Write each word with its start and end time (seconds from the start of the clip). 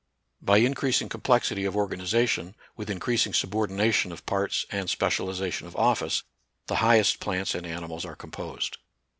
By 0.41 0.57
increasing 0.57 1.09
complexity 1.09 1.63
of 1.63 1.75
or 1.77 1.87
ganization, 1.87 2.55
with 2.75 2.89
increasing 2.89 3.35
subordination 3.35 4.11
of 4.11 4.25
parts 4.25 4.65
and 4.71 4.89
specialization 4.89 5.67
of 5.67 5.75
office, 5.75 6.23
the 6.65 6.77
highest 6.77 7.19
plants 7.19 7.53
and 7.53 7.67
animals 7.67 8.03
are 8.03 8.15
composed. 8.15 8.77